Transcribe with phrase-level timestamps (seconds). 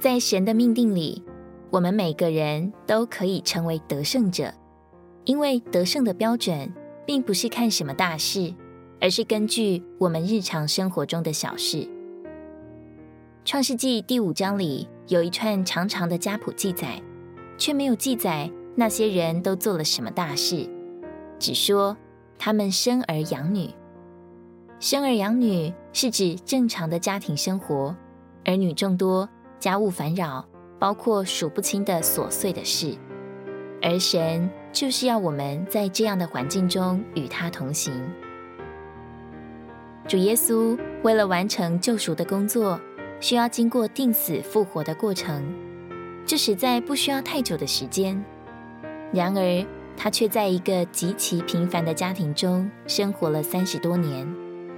[0.00, 1.24] 在神的命定里，
[1.70, 4.54] 我们每个人都可以成为得胜者，
[5.24, 6.72] 因为得胜的标准
[7.04, 8.54] 并不是看什么大事，
[9.00, 11.88] 而是根据我们日常生活中的小事。
[13.44, 17.02] 创世纪第五章里有一串长长的家谱记载，
[17.56, 20.68] 却没有记载那些人都做了什么大事，
[21.40, 21.96] 只说
[22.38, 23.68] 他们生儿养女。
[24.78, 27.96] 生儿养女是指正常的家庭生活，
[28.44, 29.28] 儿女众多，
[29.58, 30.46] 家务烦扰，
[30.78, 32.96] 包括数不清的琐碎的事。
[33.80, 37.92] 而神就是要我们在这样的环境中与他同行。
[40.06, 42.80] 主耶稣为了完成救赎的工作，
[43.20, 45.44] 需要经过钉死复活的过程，
[46.24, 48.24] 这实在不需要太久的时间。
[49.12, 54.26] 然而，他却在一个极其平凡的家庭中生活了三十多年。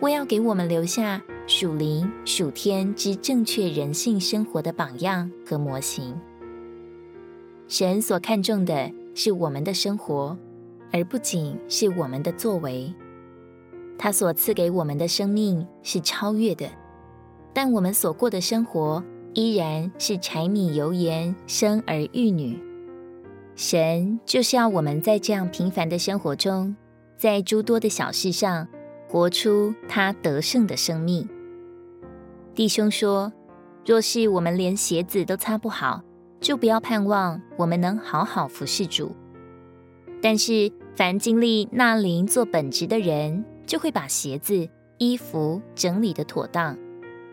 [0.00, 6.18] 为要给我们留下属灵属天之正确人性生活的榜样和模型。
[7.66, 10.36] 神所看重的是我们的生活，
[10.92, 12.94] 而不仅是我们的作为。
[13.98, 16.68] 他所赐给我们的生命是超越的，
[17.52, 19.02] 但我们所过的生活
[19.34, 22.58] 依然是柴米油盐、生儿育女。
[23.56, 26.74] 神就是要我们在这样平凡的生活中，
[27.16, 28.68] 在诸多的小事上。
[29.12, 31.28] 活出他得胜的生命。
[32.54, 33.30] 弟兄说
[33.84, 36.02] ：“若是我们连鞋子都擦不好，
[36.40, 39.14] 就不要盼望我们能好好服侍主。
[40.22, 46.74] 但是，凡经历纳灵做本职的人，就会把鞋子、衣服整理的妥当，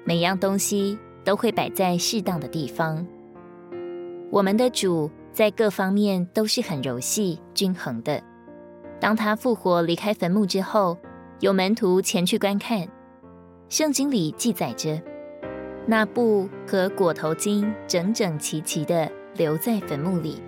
[0.03, 3.07] 每样东西都会摆在适当的地方。
[4.29, 8.21] 我们的主在各方面都是很柔细、均衡的。
[8.99, 10.97] 当他复活离开坟墓之后。”
[11.41, 12.85] 有门徒前去观看，
[13.69, 15.01] 圣经里记载着，
[15.85, 20.41] 那布和裹头巾整整齐齐地留在坟墓里，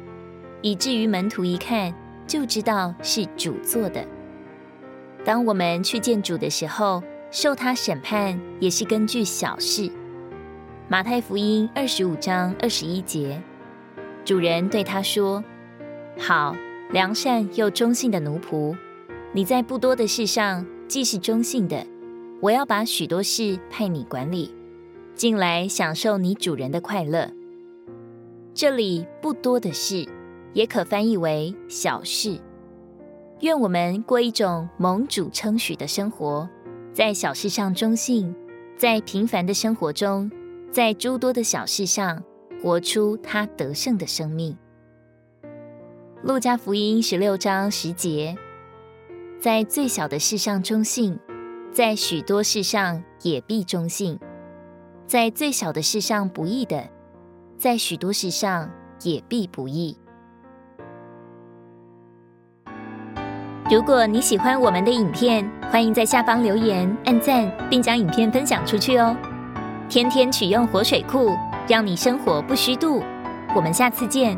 [0.62, 1.94] 以至于门徒一看
[2.28, 4.06] 就知道是主做的。
[5.24, 7.02] 当我们去见主的时候，
[7.32, 9.90] 受他审判也是根据小事。
[10.90, 13.42] 马太福音二十五章二十一节，
[14.26, 15.42] 主人对他说
[16.20, 16.54] ：“好，
[16.90, 18.76] 良善又忠信的奴仆，
[19.32, 21.88] 你在不多的事上。”既是中性的，
[22.42, 24.54] 我要把许多事派你管理，
[25.16, 27.32] 进来享受你主人的快乐。
[28.54, 30.06] 这里不多的事，
[30.52, 32.38] 也可翻译为小事。
[33.40, 36.50] 愿我们过一种蒙主称许的生活，
[36.94, 38.36] 在小事上忠信，
[38.76, 40.30] 在平凡的生活中，
[40.74, 42.22] 在诸多的小事上
[42.62, 44.58] 活出他得胜的生命。
[46.22, 48.36] 路加福音十六章十节。
[49.42, 51.18] 在最小的事上忠信，
[51.74, 54.16] 在许多事上也必忠信；
[55.08, 56.88] 在最小的事上不义的，
[57.58, 58.70] 在许多事上
[59.02, 59.98] 也必不义。
[63.72, 69.18] 如果你喜欢我们的影片，欢迎在下方留言、按赞，并将影片分享出去哦！
[69.90, 71.36] 天天取用活水库，
[71.68, 73.02] 让你生活不虚度。
[73.56, 74.38] 我们下次见。